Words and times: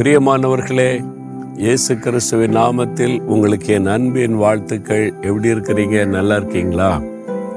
பிரியமானவர்களே 0.00 1.04
இயேசு 1.56 1.98
கிறிஸ்துவின் 1.98 2.56
நாமத்தில் 2.56 3.20
உங்களுக்கு 3.20 3.72
என் 3.72 3.86
அன்பின் 3.86 4.34
வாழ்த்துக்கள். 4.34 5.12
எப்படி 5.22 5.48
இருக்கிறீங்க? 5.48 6.06
நல்லா 6.06 6.36
இருக்கீங்களா? 6.36 7.00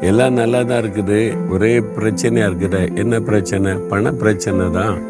எல்லாம் 0.01 0.33
நல்லா 0.33 0.63
தான் 0.63 0.83
இருக்குது. 0.83 1.49
ஒரே 1.49 1.79
பிரச்சனையாக 1.79 2.49
இருக்குது. 2.49 2.95
என்ன 2.95 3.19
பிரச்சனை? 3.19 3.73
பண 3.73 4.11
பிரச்சனை 4.11 4.71
தான். 4.71 5.01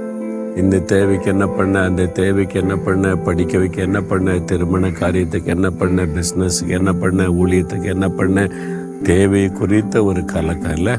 இந்த 0.56 0.80
தேவைக்கு 0.80 1.30
என்ன 1.30 1.48
பண்ண? 1.48 1.82
அந்த 1.82 2.06
தேவைக்கு 2.06 2.60
என்ன 2.60 2.76
பண்ண? 2.76 3.16
படிக்க 3.16 3.58
வைக்க 3.58 3.82
என்ன 3.82 4.02
பண்ண? 4.02 4.40
திருமண 4.40 4.88
காரியத்துக்கு 4.88 5.46
என்ன 5.46 5.70
பண்ண? 5.70 6.06
பிஸ்னஸுக்கு 6.06 6.70
என்ன 6.70 6.94
பண்ண? 6.94 7.24
ஊழியத்துக்கு 7.24 7.84
என்ன 7.84 8.10
பண்ண? 8.10 8.48
தேவை 9.04 9.50
குறித்த 9.50 10.04
ஒரு 10.04 10.26
கலக்கம் 10.26 10.76
இல்லை. 10.76 10.98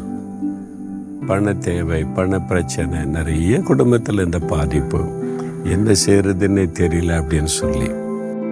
பண 1.27 1.55
தேவை 1.55 2.05
பண 2.05 2.41
பிரச்சனை 2.41 3.05
நிறைய 3.05 3.59
குடும்பத்தில் 3.59 4.25
இந்த 4.25 4.39
பாதிப்பு. 4.39 5.23
என்ன 5.65 5.93
செய்யறதுன்னே 6.07 6.69
தெரியல 6.79 7.21
அப்படின்னு 7.21 7.45
சொல்லி. 7.45 7.91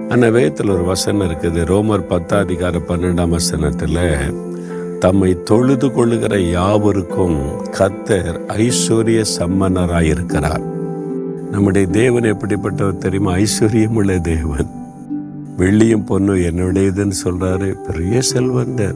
ஆனால் 0.09 0.30
வேதத்தில் 0.30 0.69
ஒரு 0.69 0.84
வசனம் 0.84 1.30
இருக்குது. 1.30 1.65
ரோமர் 1.65 2.05
பத்தாதிகார 2.09 2.80
பன்னெண்டாம் 2.88 3.29
வசனத்தில் 3.29 3.98
தம்மை 4.98 5.43
தொழுது 5.43 5.93
கொள்ளுகிற 5.93 6.41
யாவருக்கும் 6.41 7.38
கத்தர் 7.71 8.41
ஐஸ்வர்ய 8.48 9.25
சம்மனராயிருக்கிறார். 9.38 10.62
நம்முடைய 11.51 11.87
தேவன் 11.87 12.23
எப்படிப்பட்டவர் 12.23 12.98
தெரியுமா? 12.98 13.35
ஐஸ்வர்யமுள்ள 13.35 14.21
தேவன். 14.21 14.66
வெள்ளியும் 15.59 16.05
பொண்ணும் 16.09 16.43
என்னுடையதுன்னு 16.43 17.13
சொல்றாரு. 17.24 17.93
பெரிய 17.93 18.21
செல்வந்தர். 18.21 18.95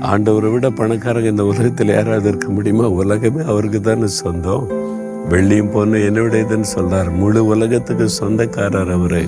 ஆண்டவரை 0.00 0.52
விட 0.52 0.70
பணக்காரங்க 0.70 1.24
இந்த 1.24 1.44
உலகத்தில் 1.44 1.88
யாராவது 1.88 2.28
இருக்க 2.28 2.48
முடியுமா? 2.48 2.88
உலகமே 2.88 3.44
அவருக்கு 3.44 3.80
தானே 3.80 4.06
சொந்தம். 4.06 4.90
வெள்ளியும் 5.28 5.72
பொண்ணு 5.72 5.96
என்னுடையதுன்னு 5.96 6.64
சொல்றார். 6.74 7.14
முழு 7.14 7.44
உலகத்துக்கு 7.44 8.08
சொந்தக்காரர் 8.08 8.90
அவரு. 8.90 9.22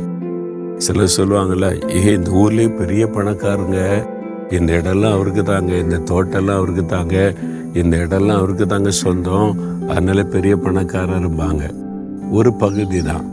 சிலர் 0.77 1.15
சொல்லுவாங்கல்ல 1.17 1.97
ஏ 1.97 2.13
இந்த 2.13 2.31
ஊர்லயே 2.31 2.77
பெரிய 2.77 3.07
பணக்காரங்க. 3.07 4.07
இந்த 4.51 4.73
இடம்லாம் 4.73 5.13
அவருக்கு 5.13 5.43
தாங்க. 5.43 5.75
இந்த 5.75 5.99
தோட்டம்லாம் 5.99 6.57
அவருக்கு 6.57 6.87
தாங்க. 6.87 7.35
இந்த 7.75 7.97
இடம்லாம் 7.97 8.37
அவருக்கு 8.37 8.67
தாங்க 8.67 8.91
சொந்தம். 8.91 9.57
அதனால 9.89 10.23
பெரிய 10.23 10.57
பணக்காரரும்பாங்க. 10.57 11.75
ஒரு 12.31 12.53
பகுதி 12.53 13.03
தான். 13.03 13.33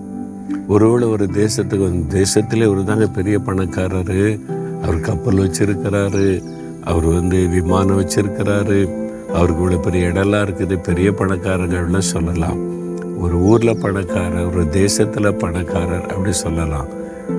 ஒருவேளை 0.68 1.08
ஒரு 1.08 1.25
தேசத்துக்கு 1.25 1.80
வந்து 1.80 2.23
தேசத்திலே 2.23 2.68
ஒரு 2.68 2.84
தாங்க 2.86 3.08
பெரிய 3.08 3.40
பணக்காரரு. 3.40 4.40
அவர் 4.84 5.00
கப்பல் 5.00 5.38
வச்சிருக்கிறாரு. 5.38 6.44
அவர் 6.84 7.06
வந்து 7.06 7.48
விமானம் 7.48 8.02
வச்சிருக்கிறாரு. 8.02 9.01
அவருக்கு 9.34 9.70
இவ்வளோ 9.70 9.80
பெரிய 9.80 10.08
இடம்லாம் 10.08 10.46
இருக்குது. 10.48 10.78
பெரிய 10.78 11.12
பணக்காரர்கள்லாம் 11.12 12.10
சொல்லலாம். 12.14 12.60
ஒரு 13.20 13.38
ஊரில் 13.38 13.78
பணக்காரர் 13.78 14.54
ஒரு 14.54 14.70
தேசத்தில் 14.70 15.34
பணக்காரர் 15.34 16.08
அப்படி 16.08 16.32
சொல்லலாம். 16.32 16.88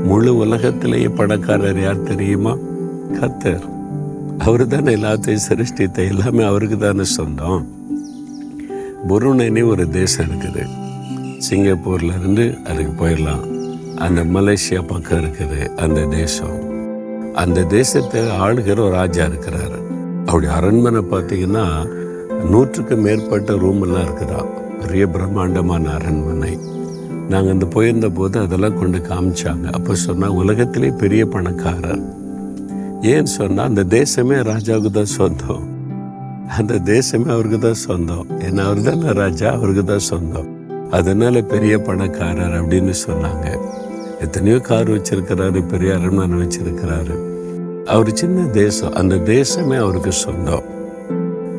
முழு 0.05 0.37
உலகத்திலேயே 0.37 1.09
பணக்காரர் 1.09 1.83
யார் 1.83 2.03
தெரியுமா? 2.03 2.57
கத்தர். 3.21 3.71
அவர் 4.39 4.67
தானே 4.67 4.97
எல்லாத்தையும் 4.97 5.47
சிருஷ்டித்த 5.49 6.09
எல்லாமே 6.09 6.45
அவருக்கு 6.45 6.79
தானே 6.79 7.05
சொந்தம். 7.05 7.67
புருணைன்னு 9.09 9.67
ஒரு 9.67 9.89
தேசம் 9.89 10.27
இருக்குது. 10.27 10.67
சிங்கப்பூர்ல 11.51 12.19
இருந்து 12.21 12.59
அதுக்கு 12.67 13.07
போயிடலாம். 13.07 13.45
அந்த 13.97 14.25
மலேசியா 14.25 14.87
பக்கம் 14.87 15.25
இருக்குது 15.25 15.75
அந்த 15.75 16.01
தேசம். 16.01 16.71
அந்த 17.35 17.63
தேசத்தை 17.63 18.21
ஆளுகிற 18.21 18.71
ஒரு 18.71 18.91
ராஜா 18.91 19.25
இருக்கிறாரு. 19.25 19.92
அப்படி 20.33 20.47
அரண்மனை 20.47 21.01
பார்த்தீங்கன்னா 21.01 21.65
நூற்றுக்கு 22.51 22.97
மேற்பட்ட 22.97 23.53
ரூமெல்லாம் 23.53 24.05
இருக்குதா. 24.07 24.45
பெரிய 24.83 25.07
பிரம்மாண்டமான 25.07 25.91
அரண்மனை. 25.91 26.59
நாங்கள் 27.29 27.53
அந்த 27.53 27.67
போயிருந்த 27.67 28.09
போது 28.09 28.41
அதெல்லாம் 28.41 28.79
கொண்டு 28.79 28.99
காமிச்சாங்க. 28.99 29.67
அப்போ 29.71 29.95
சொன்னால் 29.95 30.31
உலகத்திலே 30.31 30.91
பெரிய 31.03 31.27
பணக்காரர். 31.27 32.03
ஏன்னு 33.01 33.33
சொன்னால் 33.39 33.67
அந்த 33.67 33.85
தேசமே 33.99 34.39
ராஜாவுக்கு 34.51 34.91
தான் 34.91 35.13
சொந்தம். 35.19 35.67
அந்த 36.59 36.75
தேசமே 36.75 37.29
அவருக்கு 37.29 37.59
தான் 37.59 37.83
சொந்தம். 37.89 38.27
ஏன்னா 38.39 38.65
அவர் 38.65 38.81
தானே 38.81 39.13
ராஜா 39.13 39.51
அவருக்கு 39.53 39.85
தான் 39.85 40.07
சொந்தம். 40.11 40.49
அதனால 40.91 41.43
பெரிய 41.43 41.79
பணக்காரர் 41.79 42.57
அப்படின்னு 42.63 42.95
சொன்னாங்க. 43.09 43.59
எத்தனையோ 44.21 44.59
கார் 44.59 44.91
வச்சிருக்கிறாரு 44.91 45.63
பெரிய 45.67 45.93
அரண்மனை 45.95 46.47
வச்சிருக்கிறாரு. 46.47 47.32
அவர் 47.87 48.13
சின்ன 48.13 48.47
தேசம் 48.47 48.93
அந்த 48.93 49.15
தேசமே 49.15 49.79
அவருக்கு 49.79 50.13
சொந்தம். 50.13 50.63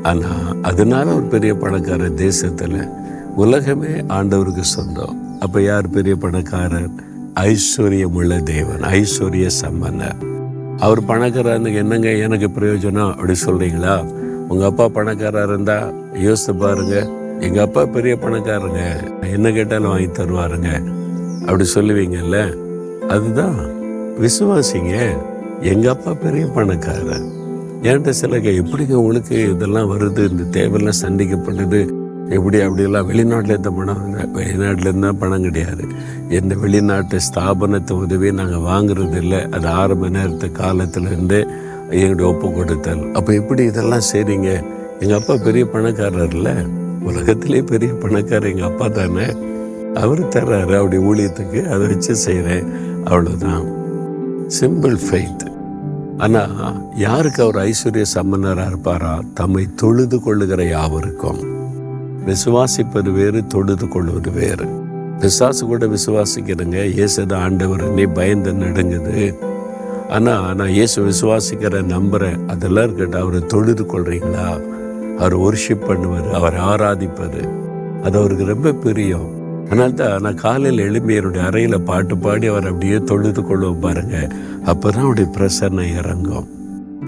ஆனால் 0.04 0.62
அதனால 0.62 1.14
ஒரு 1.14 1.24
பெரிய 1.24 1.56
பணக்காரர் 1.56 2.14
தேசத்தில் 2.14 2.88
உலகமே 3.36 3.88
ஆண்டவருக்கு 3.88 4.60
சொந்தம். 4.60 5.40
அப்போ 5.40 5.62
யார் 5.62 5.90
பெரிய 5.90 6.16
பணக்காரர்? 6.16 6.90
ஐஸ்வர்யமுள்ள 7.36 8.44
தேவன் 8.44 8.82
ஐஸ்வர்ய 8.82 9.48
சம்பந்தர். 9.48 10.16
அவர் 10.78 11.04
பணக்காரன்னு 11.04 11.76
என்னங்க 11.76 12.10
எனக்கு 12.10 12.48
பிரயோஜனம் 12.48 13.10
அப்படி 13.10 13.34
சொல்கிறீங்களா 13.46 14.06
உங்கள் 14.48 14.68
அப்பா 14.68 14.86
பணக்காரா 14.86 15.44
இருந்தால் 15.44 15.94
யோசித்து 16.14 16.56
பாருங்க. 16.56 17.10
எங்கள் 17.40 17.64
அப்பா 17.64 17.86
பெரிய 17.86 18.16
பணக்காரங்க 18.16 19.04
என்ன 19.32 19.52
கேட்டாலும் 19.52 19.88
வாங்கி 19.88 20.06
தருவாருங்க. 20.06 20.84
அப்படி 21.42 21.70
சொல்லுவீங்கல்ல? 21.74 22.56
அதுதான். 23.08 23.56
விசுவாசிங்க. 24.22 25.18
எங்க 25.72 25.90
அப்பா 25.90 26.14
பெரிய 26.14 26.46
பணக்காரர். 26.46 27.26
என்கிட்ட 27.82 28.10
சிலங்க 28.10 28.50
எப்படிங்க 28.62 28.94
உங்களுக்கு 28.94 29.50
இதெல்லாம் 29.52 29.92
வருது 29.92 30.24
இந்த 30.32 30.44
தேவையெல்லாம் 30.58 31.02
சந்திக்கப்படுது 31.02 31.80
எப்படி 32.30 32.62
அப்படியெல்லாம் 32.62 33.08
வெளிநாட்டில் 33.10 33.50
இருந்த 33.50 33.72
பணம் 33.72 34.02
வெளிநாட்டில் 34.34 34.88
இருந்தால் 34.88 35.16
பணம் 35.16 35.42
கிடையாது. 35.42 35.84
எந்த 36.30 36.56
வெளிநாட்டு 36.56 37.18
ஸ்தாபனத்தை 37.28 37.92
உதவி 37.92 38.32
நாங்கள் 38.32 38.66
வாங்குறது 38.72 39.16
இல்லை. 39.16 39.40
அது 39.52 39.96
மணி 39.96 40.18
நேரத்து 40.18 40.48
காலத்துலேருந்து 40.48 41.40
எங்களுடைய 41.90 42.32
ஒப்பு 42.32 42.52
கொடுத்தல். 42.52 43.12
அப்போ 43.14 43.34
எப்படி 43.34 43.64
இதெல்லாம் 43.64 44.08
செய்றீங்க? 44.14 44.64
எங்கள் 45.00 45.20
அப்பா 45.20 45.36
பெரிய 45.36 45.66
பணக்காரர் 45.66 46.34
இல்லை. 46.34 46.56
உலகத்திலே 47.04 47.62
பெரிய 47.62 47.94
பணக்காரர் 47.94 48.52
எங்கள் 48.52 48.70
அப்பா 48.70 48.88
தானே. 48.88 49.28
அவர் 49.94 50.22
தர்றாரு 50.28 50.76
அப்படி 50.82 50.98
ஊழியத்துக்கு. 50.98 51.68
அதை 51.68 51.88
வச்சு 51.88 52.16
செய்கிறேன் 52.16 52.68
அவ்வளோதான் 53.06 53.82
சிம்பிள் 54.60 54.98
ஃபெய்த்து 55.06 55.48
ஆனால் 56.18 56.96
யாருக்கு 56.96 57.44
அவர் 57.44 57.56
ஐஸ்வர்ய 57.56 58.06
சம்பந்தராக 58.14 58.68
இருப்பாரா? 58.68 59.20
தம்மை 59.34 59.68
தொழுது 59.76 60.22
கொள்ளுகிற 60.22 60.64
யாவருக்கும். 60.64 61.40
விசுவாசிப்பது 62.26 63.12
வேறு 63.12 63.48
தொழுது 63.48 63.88
கொள்வது 63.88 64.32
வேறு. 64.32 64.66
விசுவாசு 65.20 65.66
கூட 65.66 65.86
விசுவாசிக்கிறேங்க 65.86 66.80
இயேசுதான் 66.86 67.36
ஆண்டவர். 67.36 67.92
நீ 67.92 68.04
பயந்து 68.04 68.54
நடுங்குது. 68.54 69.36
ஆனால் 70.10 70.56
நான் 70.56 70.70
இயேசு 70.70 71.06
விசுவாசிக்கிற 71.06 71.84
நம்புகிறேன் 71.84 72.48
அதெல்லாம் 72.48 72.84
இருக்கட்டும். 72.84 73.22
அவரை 73.22 73.46
தொழுது 73.46 73.84
கொள்றீங்களா? 73.84 74.72
அவர் 75.18 75.40
ஒர்ஷிப் 75.40 75.88
பண்ணுவார். 75.88 76.32
அவர் 76.32 76.54
ஆராதிப்பது 76.54 77.50
அது 78.04 78.18
அவருக்கு 78.18 78.46
ரொம்ப 78.46 78.72
பிரியம். 78.72 79.43
ஆனால் 79.74 79.94
தான் 80.00 80.24
நான் 80.24 80.42
காலையில் 80.42 80.82
எழுப்பி 80.86 81.14
என்னுடைய 81.20 81.44
அறையில் 81.50 81.76
பாட்டு 81.88 82.16
பாடி 82.24 82.46
அவர் 82.48 82.68
அப்படியே 82.72 82.98
தொழுது 83.12 83.42
கொள்வோம் 83.42 83.80
பாருங்க. 83.86 84.18
அப்பதான் 84.72 85.06
அவருடைய 85.06 85.28
பிரசன்னை 85.38 85.86
இறங்கும். 86.00 86.50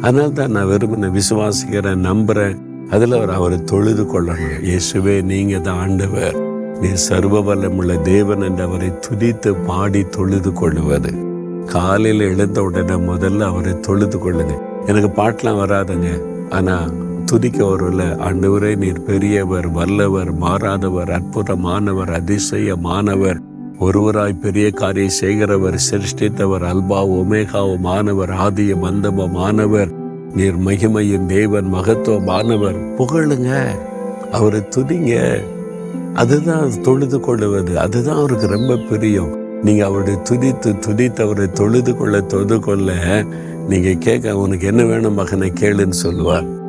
அதனால 0.05 0.29
தான் 0.39 0.53
நான் 0.55 0.69
விரும்பின 0.71 1.09
விசுவாசிக்கிறேன் 1.17 2.01
நம்புகிறேன் 2.07 2.57
அதில் 2.95 3.15
அவர் 3.17 3.35
அவரை 3.37 3.59
தொழுது 3.71 4.03
கொள்ளணும். 4.13 4.57
இயேசுவே 4.69 5.15
நீங்கள் 5.31 5.63
தான் 5.67 5.79
ஆண்டவர். 5.83 6.35
நீ 6.81 6.89
சர்வ 7.07 7.43
வல்லமுள்ள 7.49 8.01
தேவன் 8.11 8.45
என்று 8.47 8.63
அவரை 8.67 8.89
துதித்து 9.05 9.51
பாடி 9.69 10.03
தொழுது 10.17 10.53
கொள்ளுவது. 10.61 11.13
காலையில் 11.75 12.27
எழுந்த 12.31 12.63
உடனே 12.69 12.97
முதல்ல 13.11 13.49
அவரை 13.51 13.79
தொழுது 13.89 14.19
கொள்ளுங்க. 14.25 14.55
எனக்கு 14.87 15.11
பாட்டெலாம் 15.21 15.61
வராதுங்க. 15.63 16.09
ஆனால் 16.49 16.91
துதிக்க 17.25 17.65
வரும்ல 17.65 18.03
ஆண்டவரே 18.27 18.75
நீர் 18.75 19.03
பெரியவர் 19.03 19.69
வல்லவர் 19.69 20.37
மாறாதவர் 20.37 21.09
அற்புதமானவர் 21.09 22.11
அதிசயமானவர். 22.11 23.39
ஒருவராய் 23.79 24.39
பெரிய 24.39 24.71
காரியம் 24.71 25.09
செய்கிறவர் 25.09 25.81
சிருஷ்டித்தவர் 25.91 26.65
அல்பா 26.65 27.07
ஒமேகாவும் 27.09 27.79
மாணவர் 27.79 28.29
ஆதிய 28.29 28.75
மந்தபமானவர் 28.83 29.91
நீர் 30.35 30.59
மகிமையின் 30.59 31.25
தேவன் 31.25 31.73
மகத்துவமானவர். 31.73 32.77
புகழுங்க 32.97 33.65
அவரை 34.31 34.59
துதிங்க. 34.59 35.43
அதுதான் 36.13 36.81
தொழுது 36.81 37.19
கொள்ளுவது. 37.19 37.79
அதுதான் 37.79 38.17
அவருக்கு 38.17 38.47
ரொம்ப 38.47 38.77
பிரியம். 38.77 39.61
நீங்க 39.63 39.85
அவருடைய 39.85 40.21
துதித்து 40.29 40.75
துதித்து 40.87 41.21
அவரை 41.21 41.51
தொழுது 41.51 41.97
கொள்ள 41.97 42.21
தொழுது 42.21 42.59
கொள்ள 42.59 42.93
நீங்க 43.69 43.93
கேட்க 43.93 44.37
உனக்கு 44.37 44.67
என்ன 44.67 44.83
வேணும் 44.83 45.13
மகனை? 45.13 45.51
கேளுன்னு 45.59 45.97
சொல்லுவார். 46.05 46.63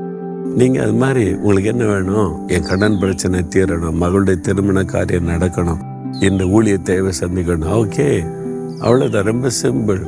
நீங்கள் 0.56 0.82
அது 0.82 0.92
மாதிரி 0.92 1.34
உங்களுக்கு 1.34 1.68
என்ன 1.68 1.84
வேணும்? 1.84 2.48
என் 2.48 2.62
கடன் 2.62 2.98
பிரச்சனை 2.98 3.40
தீரணும். 3.40 3.96
மகளுடைய 4.00 4.40
திருமண 4.40 4.84
காரியம் 4.84 5.28
நடக்கணும். 5.28 5.80
இந்த 6.20 6.44
ஊழிய 6.44 6.82
தேவை 6.82 7.12
சந்திக்கணும். 7.20 7.70
ஓகே. 7.72 8.26
அவ்வளோதான் 8.80 9.22
ரொம்ப 9.22 9.48
சிம்பிள். 9.62 10.00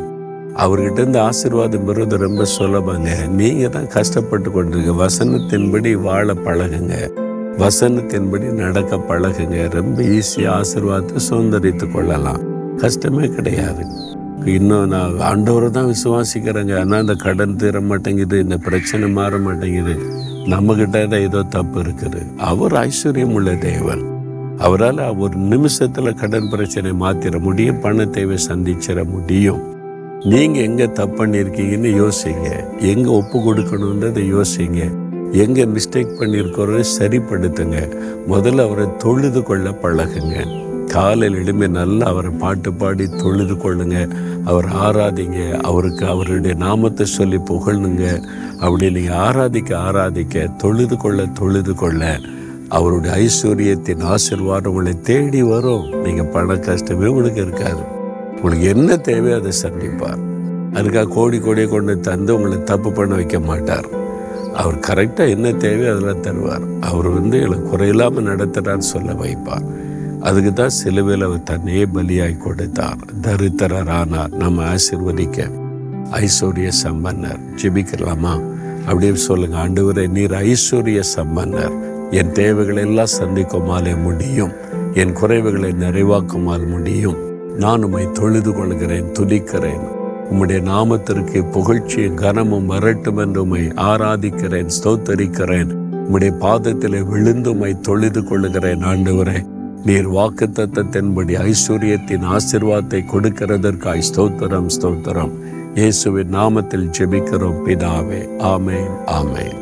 அவர்கிட்ட 0.57 0.93
இருந்து 0.93 1.19
ஆசீர்வாதம் 1.19 1.85
பெறுவது 1.85 2.17
ரொம்ப 2.17 2.45
சுலபங்க. 2.59 3.29
நீங்கள் 3.29 3.69
தான் 3.69 3.87
கஷ்டப்பட்டு 3.87 4.51
கொண்டிருக்க. 4.51 5.07
வசனத்தின்படி 5.07 5.93
வாழ 5.93 6.35
பழகுங்க. 6.35 7.11
வசனத்தின்படி 7.59 8.53
நடக்க 8.53 8.97
பழகுங்க. 8.97 9.71
ரொம்ப 9.71 10.03
ஈஸியாக 10.03 10.61
ஆசீர்வாதத்தை 10.61 11.17
சுதந்திரித்து 11.31 11.93
கொள்ளலாம். 11.93 12.41
கஷ்டமே 12.77 13.29
கிடையாது. 13.29 13.85
இன்னும் 14.45 14.89
நான் 14.89 15.11
ஆண்டவரை 15.11 15.71
தான் 15.71 15.95
விசுவாசிக்கிறேங்க. 15.95 16.81
ஆனால் 16.81 17.01
இந்த 17.01 17.15
கடன் 17.15 17.57
தீர 17.57 17.81
மாட்டேங்குது. 17.81 18.39
இந்த 18.39 18.57
பிரச்சனை 18.57 19.11
மாற 19.11 19.39
மாட்டேங்குது. 19.39 20.18
நம்மக்கிட்ட 20.53 20.99
தான் 21.13 21.25
ஏதோ 21.29 21.41
தப்பு 21.55 21.79
இருக்குது. 21.83 22.21
அவர் 22.37 22.73
ஐஸ்வர்யம் 22.73 23.35
உள்ள 23.39 23.51
தேவன். 23.55 24.03
அவரால் 24.67 25.01
ஒரு 25.25 25.37
நிமிஷத்தில் 25.37 26.19
கடன் 26.21 26.49
பிரச்சனை 26.49 26.91
மாற்றிட 27.03 27.39
முடியும் 27.41 27.81
பண 27.81 28.07
தேவை 28.07 28.37
சந்திச்சிட 28.47 29.03
முடியும். 29.15 29.61
நீங்கள் 30.25 30.63
எங்கே 30.63 30.87
தப்பு 30.93 31.17
பண்ணியிருக்கீங்கன்னு 31.19 31.91
யோசிங்க. 32.03 32.49
எங்கே 32.93 33.11
ஒப்பு 33.19 33.39
கொடுக்கணுன்றதை 33.47 34.25
யோசிங்க. 34.37 34.81
எங்கே 35.33 35.65
மிஸ்டேக் 35.65 36.17
பண்ணியிருக்கிறோன்னு 36.21 36.85
சரிப்படுத்துங்க. 36.99 37.79
முதல்ல 38.33 38.67
அவரை 38.69 38.87
தொழுது 38.99 39.43
கொள்ள 39.43 39.71
பழகுங்க. 39.83 40.37
காலையில் 40.95 41.39
எழும்பி 41.41 41.67
நல்லா 41.69 42.07
அவரை 42.07 42.31
பாட்டு 42.43 42.73
பாடி 42.73 43.05
தொழுது 43.23 43.55
கொள்ளுங்க. 43.55 43.99
அவர் 44.51 44.69
ஆராதிங்க 44.85 45.41
அவருக்கு 45.71 46.07
அவருடைய 46.07 46.55
நாமத்தை 46.65 47.07
சொல்லி 47.07 47.39
புகழ்னுங்க 47.51 48.05
அப்படி 48.61 48.91
நீங்கள் 48.91 49.17
ஆராதிக்க 49.17 49.71
ஆராதிக்க 49.89 50.57
தொழுது 50.57 50.97
கொள்ள 50.97 51.27
தொழுது 51.41 51.75
கொள்ள 51.75 52.21
அவருடைய 52.69 53.13
ஐஸ்வர்யத்தின் 53.25 54.03
ஆசிர்வாதம் 54.15 54.71
உங்களை 54.71 55.01
தேடி 55.01 55.43
வரும். 55.43 55.87
நீங்கள் 56.05 56.31
பண 56.33 56.57
கஷ்டமே 56.57 57.07
உங்களுக்கு 57.07 57.41
இருக்காது. 57.41 57.83
உங்களுக்கு 58.35 58.67
என்ன 58.69 58.97
தேவையோ 58.97 59.37
அதை 59.37 59.53
சந்திப்பார். 59.63 60.21
அதுக்காக 60.75 61.09
கோடி 61.09 61.39
கோடியை 61.39 61.69
கொண்டு 61.69 62.01
தந்து 62.01 62.35
உங்களை 62.37 62.59
தப்பு 62.63 62.93
பண்ண 62.93 63.15
வைக்க 63.15 63.39
மாட்டார். 63.41 63.89
அவர் 64.55 64.77
கரெக்டாக 64.89 65.29
என்ன 65.29 65.53
தேவையோ 65.53 65.93
அதெல்லாம் 65.93 66.25
தருவார். 66.27 66.65
அவர் 66.81 67.09
வந்து 67.09 67.37
எனக்கு 67.41 67.67
குறையில்லாமல் 67.73 68.29
நடத்துகிறான்னு 68.31 68.91
சொல்ல 68.95 69.13
வைப்பார். 69.13 69.67
அதுக்கு 70.29 70.53
தான் 70.53 70.69
சிலுவையில் 70.69 71.25
அவர் 71.25 71.43
தன்னையே 71.43 71.85
பலியாய் 71.85 72.37
கொடுத்தார் 72.37 72.97
தரித்திரரானார் 73.21 74.33
நம்ம 74.33 74.75
ஆசிர்வதிக்க. 74.75 75.51
ஐஸ்வர்ய 76.11 76.69
சம்பன்னர் 76.69 77.39
ஜெபிக்கலாமா? 77.63 78.43
அப்படின்னு 78.87 79.13
சொல்லுங்க 79.13 79.69
ஆண்டவரே 79.69 80.09
நீர் 80.09 80.31
ஐஸ்வர்ய 80.31 81.03
சம்பன்னர். 81.17 81.73
என் 82.11 82.33
தேவைகளை 82.33 82.83
எல்லாம் 82.83 83.15
சந்திக்குமாலே 83.21 84.03
முடியும். 84.03 84.53
என் 84.95 85.17
குறைவுகளை 85.17 85.73
நிறைவாக்குமால் 85.75 86.67
முடியும். 86.67 87.17
நான் 87.59 87.83
உம்மை 87.83 88.13
தொழுது 88.13 88.53
கொள்கிறேன் 88.53 89.13
துதிக்கிறேன். 89.13 89.85
உம்முடைய 90.33 90.63
நாமத்திற்கு 90.63 91.51
புகழ்ச்சியும் 91.51 92.15
கனமும் 92.15 92.67
வரட்டும் 92.67 93.17
என்று 93.17 93.43
உம்மை 93.43 93.61
ஆராதிக்கிறேன் 93.61 94.71
ஸ்தோத்தரிக்கிறேன். 94.83 95.71
உம்முடைய 95.93 96.31
பாதத்தில் 96.31 97.05
விழுந்து 97.05 97.51
உம்மை 97.51 97.81
தொழுது 97.81 98.25
கொள்ளுகிறேன் 98.25 98.85
ஆண்டவரே. 98.85 99.57
நீர் 99.89 100.07
வாக்கு 100.07 100.47
தத்தத்தின்படி 100.47 101.35
ஐஸ்வர்யத்தின் 101.43 102.25
ஆசிர்வாதத்தை 102.35 103.01
கொடுக்கிறதற்காய் 103.13 104.05
ஸ்தோத்திரம் 104.09 104.69
ஸ்தோத்திரம். 104.77 105.33
இயேசுவின் 105.75 106.35
நாமத்தில் 106.35 106.91
ஜெபிக்கிறோம் 106.99 107.63
பிதாவே. 107.67 108.21
ஆமேன் 108.39 108.93
ஆமேன். 109.07 109.57